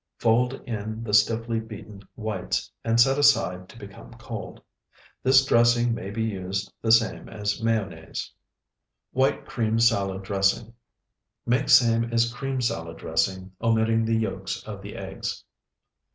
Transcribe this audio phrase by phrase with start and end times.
[0.17, 4.59] Fold in the stiffly beaten whites, and set aside to become cold.
[5.21, 8.31] This dressing may be used the same as mayonnaise.
[9.11, 10.73] WHITE CREAM SALAD DRESSING
[11.45, 15.43] Make same as cream salad dressing, omitting the yolks of the eggs.